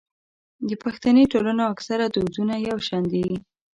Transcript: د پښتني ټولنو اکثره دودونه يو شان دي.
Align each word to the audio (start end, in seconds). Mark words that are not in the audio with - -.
د 0.69 0.71
پښتني 0.83 1.23
ټولنو 1.33 1.63
اکثره 1.73 2.05
دودونه 2.15 2.53
يو 2.67 2.77
شان 2.87 3.03
دي. 3.13 3.25